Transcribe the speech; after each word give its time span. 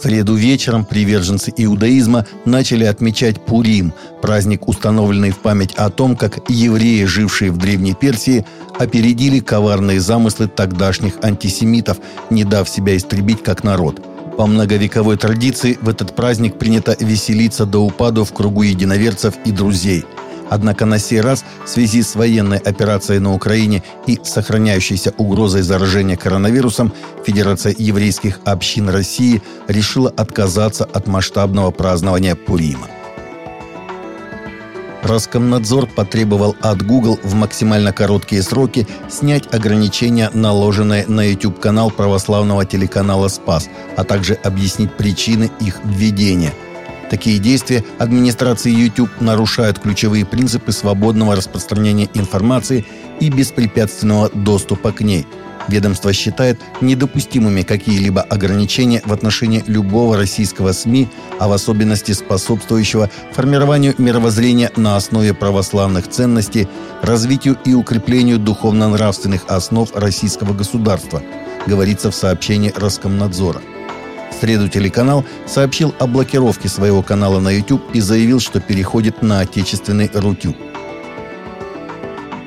Среду 0.00 0.36
вечером 0.36 0.84
приверженцы 0.84 1.52
иудаизма 1.56 2.24
начали 2.44 2.84
отмечать 2.84 3.44
Пурим, 3.44 3.92
праздник, 4.22 4.68
установленный 4.68 5.32
в 5.32 5.38
память 5.38 5.74
о 5.74 5.90
том, 5.90 6.16
как 6.16 6.48
евреи, 6.48 7.02
жившие 7.04 7.50
в 7.50 7.56
Древней 7.56 7.94
Персии, 7.94 8.46
опередили 8.78 9.40
коварные 9.40 10.00
замыслы 10.00 10.46
тогдашних 10.46 11.14
антисемитов, 11.22 11.98
не 12.30 12.44
дав 12.44 12.68
себя 12.68 12.96
истребить 12.96 13.42
как 13.42 13.64
народ. 13.64 14.00
По 14.36 14.46
многовековой 14.46 15.16
традиции 15.16 15.76
в 15.82 15.88
этот 15.88 16.14
праздник 16.14 16.60
принято 16.60 16.96
веселиться 17.00 17.66
до 17.66 17.80
упаду 17.84 18.24
в 18.24 18.32
кругу 18.32 18.62
единоверцев 18.62 19.34
и 19.44 19.50
друзей– 19.50 20.04
Однако 20.50 20.86
на 20.86 20.98
сей 20.98 21.20
раз 21.20 21.44
в 21.64 21.68
связи 21.68 22.02
с 22.02 22.14
военной 22.14 22.58
операцией 22.58 23.18
на 23.18 23.34
Украине 23.34 23.82
и 24.06 24.18
сохраняющейся 24.22 25.12
угрозой 25.18 25.62
заражения 25.62 26.16
коронавирусом 26.16 26.92
Федерация 27.24 27.74
еврейских 27.76 28.40
общин 28.44 28.88
России 28.88 29.42
решила 29.66 30.10
отказаться 30.10 30.84
от 30.84 31.06
масштабного 31.06 31.70
празднования 31.70 32.34
Пурима. 32.34 32.88
Роскомнадзор 35.02 35.86
потребовал 35.86 36.56
от 36.60 36.82
Google 36.82 37.20
в 37.22 37.34
максимально 37.34 37.92
короткие 37.92 38.42
сроки 38.42 38.86
снять 39.08 39.52
ограничения, 39.54 40.30
наложенные 40.34 41.06
на 41.06 41.22
YouTube-канал 41.30 41.90
православного 41.90 42.64
телеканала 42.64 43.28
«Спас», 43.28 43.68
а 43.96 44.02
также 44.04 44.34
объяснить 44.34 44.92
причины 44.96 45.50
их 45.60 45.80
введения– 45.84 46.52
Такие 47.10 47.38
действия 47.38 47.84
администрации 47.98 48.70
YouTube 48.70 49.20
нарушают 49.20 49.78
ключевые 49.78 50.26
принципы 50.26 50.72
свободного 50.72 51.36
распространения 51.36 52.08
информации 52.14 52.84
и 53.20 53.30
беспрепятственного 53.30 54.28
доступа 54.30 54.92
к 54.92 55.00
ней. 55.00 55.26
Ведомство 55.68 56.12
считает 56.14 56.58
недопустимыми 56.80 57.62
какие-либо 57.62 58.22
ограничения 58.22 59.02
в 59.04 59.12
отношении 59.12 59.62
любого 59.66 60.16
российского 60.16 60.72
СМИ, 60.72 61.08
а 61.38 61.48
в 61.48 61.52
особенности 61.52 62.12
способствующего 62.12 63.10
формированию 63.32 63.94
мировоззрения 63.98 64.70
на 64.76 64.96
основе 64.96 65.34
православных 65.34 66.08
ценностей, 66.08 66.68
развитию 67.02 67.58
и 67.66 67.74
укреплению 67.74 68.38
духовно-нравственных 68.38 69.44
основ 69.48 69.94
российского 69.94 70.54
государства, 70.54 71.22
говорится 71.66 72.10
в 72.10 72.14
сообщении 72.14 72.72
Роскомнадзора. 72.74 73.60
Среду 74.38 74.68
телеканал 74.68 75.24
сообщил 75.46 75.94
о 75.98 76.06
блокировке 76.06 76.68
своего 76.68 77.02
канала 77.02 77.40
на 77.40 77.50
YouTube 77.50 77.82
и 77.92 78.00
заявил, 78.00 78.40
что 78.40 78.60
переходит 78.60 79.22
на 79.22 79.40
отечественный 79.40 80.10
Рутюб. 80.14 80.56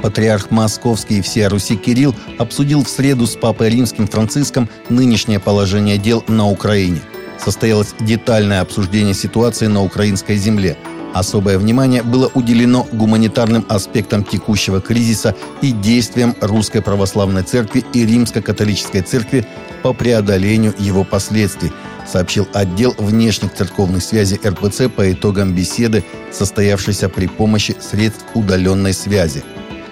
Патриарх 0.02 0.50
Московский 0.52 1.20
и 1.20 1.22
всея 1.22 1.50
Руси 1.50 1.76
Кирилл 1.76 2.16
обсудил 2.40 2.84
в 2.84 2.90
среду 2.90 3.28
с 3.28 3.36
Папой 3.36 3.70
Римским 3.70 4.08
Франциском 4.08 4.70
нынешнее 4.90 5.40
положение 5.40 5.98
дел 5.98 6.24
на 6.28 6.50
Украине. 6.50 7.02
Состоялось 7.38 7.94
детальное 8.00 8.62
обсуждение 8.62 9.14
ситуации 9.14 9.68
на 9.68 9.84
украинской 9.84 10.38
земле. 10.38 10.78
Особое 11.14 11.58
внимание 11.58 12.04
было 12.04 12.32
уделено 12.34 12.88
гуманитарным 12.94 13.66
аспектам 13.68 14.24
текущего 14.24 14.80
кризиса 14.80 15.36
и 15.62 15.72
действиям 15.72 16.36
Русской 16.40 16.82
Православной 16.82 17.44
Церкви 17.44 17.84
и 17.94 18.06
Римско-католической 18.06 19.02
Церкви 19.02 19.46
по 19.84 19.94
преодолению 19.94 20.74
его 20.80 21.04
последствий, 21.04 21.72
сообщил 22.08 22.48
отдел 22.54 22.94
внешних 22.98 23.54
церковных 23.54 24.04
связей 24.04 24.40
РПЦ 24.46 24.90
по 24.90 25.12
итогам 25.12 25.54
беседы, 25.54 26.04
состоявшейся 26.32 27.10
при 27.10 27.28
помощи 27.28 27.76
средств 27.80 28.26
удаленной 28.34 28.94
связи. 28.94 29.44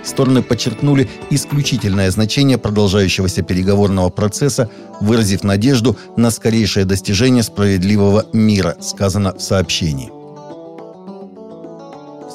Стороны 0.04 0.42
подчеркнули 0.42 1.10
исключительное 1.30 2.10
значение 2.10 2.58
продолжающегося 2.58 3.42
переговорного 3.42 4.10
процесса, 4.10 4.70
выразив 5.02 5.44
надежду 5.44 5.98
на 6.16 6.32
скорейшее 6.32 6.86
достижение 6.86 7.44
справедливого 7.44 8.26
мира, 8.32 8.78
сказано 8.80 9.34
в 9.34 9.42
сообщении. 9.42 10.19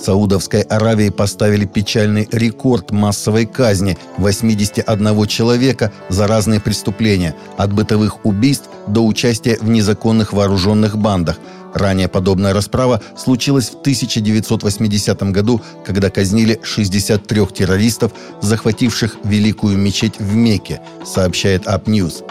Саудовской 0.05 0.61
Аравии 0.61 1.09
поставили 1.09 1.65
печальный 1.65 2.29
рекорд 2.31 2.91
массовой 2.91 3.47
казни 3.47 3.97
81 4.19 5.27
человека 5.27 5.93
за 6.11 6.27
разные 6.27 6.61
преступления, 6.61 7.35
от 7.57 7.73
бытовых 7.73 8.27
убийств 8.27 8.69
до 8.87 9.01
участия 9.01 9.57
в 9.59 9.69
незаконных 9.71 10.35
вооруженных 10.35 10.99
бандах. 10.99 11.39
Ранее 11.73 12.09
подобная 12.09 12.53
расправа 12.53 13.01
случилась 13.17 13.71
в 13.71 13.81
1980 13.81 15.23
году, 15.33 15.63
когда 15.87 16.11
казнили 16.11 16.61
63 16.63 17.47
террористов, 17.47 18.13
захвативших 18.43 19.17
Великую 19.25 19.79
мечеть 19.79 20.19
в 20.19 20.35
Мекке, 20.35 20.83
сообщает 21.07 21.65
News. 21.65 22.23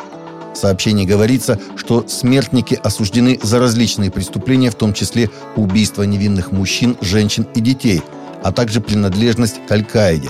В 0.53 0.57
сообщении 0.57 1.05
говорится, 1.05 1.59
что 1.75 2.05
смертники 2.07 2.79
осуждены 2.81 3.39
за 3.41 3.59
различные 3.59 4.11
преступления, 4.11 4.69
в 4.69 4.75
том 4.75 4.93
числе 4.93 5.29
убийство 5.55 6.03
невинных 6.03 6.51
мужчин, 6.51 6.95
женщин 7.01 7.47
и 7.55 7.59
детей, 7.59 8.01
а 8.43 8.51
также 8.51 8.79
принадлежность 8.79 9.65
к 9.67 9.71
Аль-Каиде. 9.71 10.29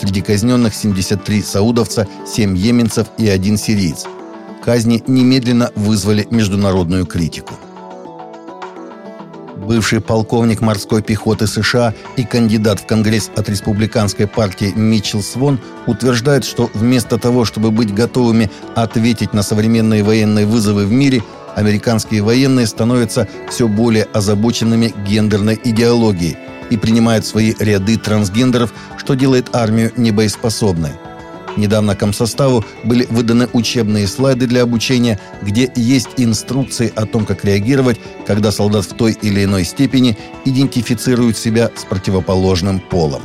Среди 0.00 0.22
казненных 0.22 0.74
73 0.74 1.42
саудовца, 1.42 2.06
7 2.26 2.56
йеменцев 2.56 3.08
и 3.18 3.28
один 3.28 3.56
сириец. 3.56 4.06
Казни 4.64 5.02
немедленно 5.06 5.70
вызвали 5.74 6.26
международную 6.30 7.06
критику 7.06 7.54
бывший 9.64 10.00
полковник 10.00 10.60
морской 10.60 11.02
пехоты 11.02 11.46
США 11.46 11.94
и 12.16 12.24
кандидат 12.24 12.80
в 12.80 12.86
Конгресс 12.86 13.30
от 13.34 13.48
республиканской 13.48 14.26
партии 14.26 14.72
Митчелл 14.74 15.22
Свон 15.22 15.58
утверждает, 15.86 16.44
что 16.44 16.70
вместо 16.74 17.18
того, 17.18 17.44
чтобы 17.44 17.70
быть 17.70 17.92
готовыми 17.92 18.50
ответить 18.74 19.32
на 19.32 19.42
современные 19.42 20.02
военные 20.02 20.46
вызовы 20.46 20.86
в 20.86 20.92
мире, 20.92 21.22
американские 21.56 22.22
военные 22.22 22.66
становятся 22.66 23.28
все 23.50 23.68
более 23.68 24.04
озабоченными 24.04 24.94
гендерной 25.06 25.60
идеологией 25.62 26.36
и 26.70 26.76
принимают 26.76 27.26
свои 27.26 27.54
ряды 27.58 27.96
трансгендеров, 27.96 28.72
что 28.96 29.14
делает 29.14 29.54
армию 29.54 29.92
небоеспособной. 29.96 30.92
Недавно 31.56 31.94
комсоставу 31.94 32.64
были 32.82 33.06
выданы 33.08 33.48
учебные 33.52 34.08
слайды 34.08 34.46
для 34.46 34.62
обучения, 34.62 35.20
где 35.42 35.70
есть 35.76 36.08
инструкции 36.16 36.92
о 36.94 37.06
том, 37.06 37.24
как 37.24 37.44
реагировать, 37.44 38.00
когда 38.26 38.50
солдат 38.50 38.84
в 38.84 38.94
той 38.94 39.12
или 39.12 39.44
иной 39.44 39.64
степени 39.64 40.18
идентифицирует 40.44 41.36
себя 41.36 41.70
с 41.76 41.84
противоположным 41.84 42.80
полом. 42.80 43.22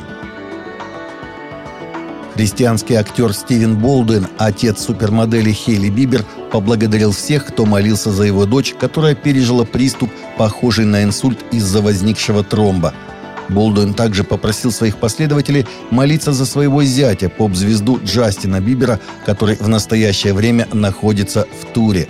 Христианский 2.36 2.94
актер 2.94 3.34
Стивен 3.34 3.78
Болдуин, 3.78 4.28
отец 4.38 4.86
супермодели 4.86 5.52
Хейли 5.52 5.90
Бибер, 5.90 6.24
поблагодарил 6.52 7.12
всех, 7.12 7.48
кто 7.48 7.66
молился 7.66 8.12
за 8.12 8.24
его 8.24 8.46
дочь, 8.46 8.76
которая 8.80 9.14
пережила 9.14 9.66
приступ, 9.66 10.10
похожий 10.38 10.86
на 10.86 11.04
инсульт 11.04 11.40
из-за 11.52 11.82
возникшего 11.82 12.44
тромба– 12.44 12.94
Болдуин 13.50 13.94
также 13.94 14.24
попросил 14.24 14.72
своих 14.72 14.98
последователей 14.98 15.66
молиться 15.90 16.34
за 16.34 16.46
своего 16.46 16.84
зятя, 16.84 17.30
поп-звезду 17.30 18.00
Джастина 18.04 18.60
Бибера, 18.62 19.00
который 19.26 19.56
в 19.56 19.68
настоящее 19.68 20.34
время 20.34 20.68
находится 20.72 21.48
в 21.62 21.66
туре. 21.74 22.08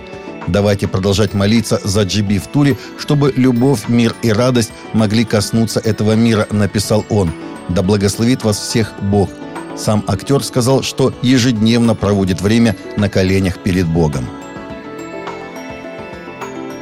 Давайте 0.47 0.87
продолжать 0.87 1.33
молиться 1.33 1.79
за 1.83 2.03
Джиби 2.03 2.39
в 2.39 2.47
туре, 2.47 2.77
чтобы 2.97 3.33
любовь, 3.35 3.87
мир 3.87 4.15
и 4.21 4.31
радость 4.31 4.71
могли 4.93 5.23
коснуться 5.23 5.79
этого 5.79 6.13
мира, 6.13 6.47
написал 6.51 7.05
он. 7.09 7.31
Да 7.69 7.83
благословит 7.83 8.43
вас 8.43 8.57
всех 8.57 8.93
Бог. 9.01 9.29
Сам 9.77 10.03
актер 10.07 10.43
сказал, 10.43 10.81
что 10.81 11.13
ежедневно 11.21 11.95
проводит 11.95 12.41
время 12.41 12.75
на 12.97 13.09
коленях 13.09 13.59
перед 13.59 13.87
Богом. 13.87 14.27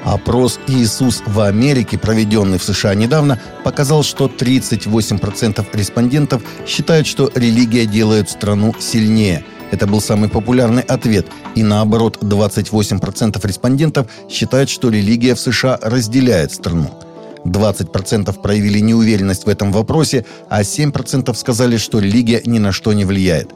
Опрос 0.07 0.57
«Иисус 0.67 1.21
в 1.25 1.41
Америке», 1.41 1.97
проведенный 1.97 2.57
в 2.57 2.63
США 2.63 2.95
недавно, 2.95 3.41
показал, 3.65 4.03
что 4.03 4.27
38% 4.27 5.65
респондентов 5.73 6.41
считают, 6.65 7.07
что 7.07 7.29
религия 7.35 7.85
делает 7.85 8.29
страну 8.29 8.73
сильнее. 8.79 9.43
Это 9.69 9.85
был 9.85 9.99
самый 9.99 10.29
популярный 10.29 10.81
ответ. 10.83 11.27
И 11.55 11.63
наоборот, 11.63 12.19
28% 12.21 13.45
респондентов 13.45 14.07
считают, 14.29 14.69
что 14.69 14.89
религия 14.89 15.35
в 15.35 15.41
США 15.41 15.77
разделяет 15.81 16.53
страну. 16.53 16.89
20% 17.43 18.41
проявили 18.41 18.79
неуверенность 18.79 19.45
в 19.45 19.49
этом 19.49 19.73
вопросе, 19.73 20.25
а 20.47 20.61
7% 20.61 21.33
сказали, 21.35 21.75
что 21.75 21.99
религия 21.99 22.41
ни 22.45 22.59
на 22.59 22.71
что 22.71 22.93
не 22.93 23.03
влияет. 23.03 23.49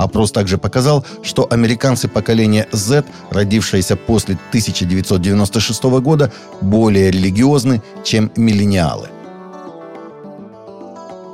Опрос 0.00 0.32
также 0.32 0.56
показал, 0.56 1.04
что 1.22 1.46
американцы 1.50 2.08
поколения 2.08 2.66
Z, 2.72 3.04
родившиеся 3.30 3.96
после 3.96 4.38
1996 4.48 5.82
года, 6.00 6.32
более 6.62 7.10
религиозны, 7.10 7.82
чем 8.02 8.32
миллениалы. 8.34 9.10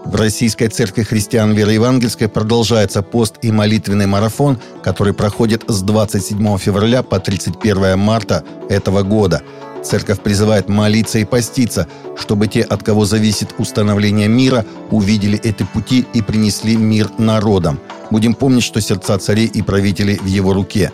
В 0.05 0.17
Российской 0.17 0.67
Церкви 0.67 1.05
Христиан 1.05 1.53
Веры 1.53 1.75
Евангельской 1.75 2.29
продолжается 2.29 3.03
пост 3.03 3.37
и 3.43 3.53
молитвенный 3.53 4.07
марафон, 4.07 4.59
который 4.83 5.15
проходит 5.15 5.63
с 5.69 5.83
27 5.83 6.59
февраля 6.59 7.05
по 7.05 7.21
31 7.21 7.97
марта 7.97 8.43
этого 8.69 9.03
года. 9.03 9.43
Церковь 9.85 10.21
призывает 10.21 10.69
молиться 10.69 11.19
и 11.19 11.25
поститься, 11.25 11.87
чтобы 12.17 12.49
те, 12.49 12.63
от 12.63 12.83
кого 12.83 13.05
зависит 13.05 13.55
установление 13.59 14.29
мира, 14.29 14.65
увидели 14.91 15.39
эти 15.39 15.63
пути 15.63 16.07
и 16.13 16.23
принесли 16.23 16.77
мир 16.77 17.11
народам– 17.19 17.79
Будем 18.11 18.35
помнить, 18.35 18.63
что 18.63 18.81
сердца 18.81 19.19
царей 19.19 19.47
и 19.47 19.63
правителей 19.63 20.17
в 20.17 20.27
его 20.27 20.53
руке. 20.53 20.93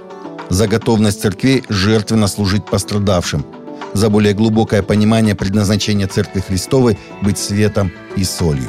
за 0.48 0.68
готовность 0.68 1.22
церквей 1.22 1.64
жертвенно 1.70 2.26
служить 2.26 2.66
пострадавшим, 2.66 3.46
за 3.94 4.10
более 4.10 4.34
глубокое 4.34 4.82
понимание 4.82 5.34
предназначения 5.34 6.06
Церкви 6.06 6.40
Христовой 6.40 6.98
быть 7.22 7.38
светом 7.38 7.90
и 8.16 8.24
солью. 8.24 8.68